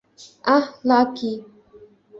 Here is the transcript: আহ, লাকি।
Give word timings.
আহ, 0.45 0.65
লাকি। 0.85 1.31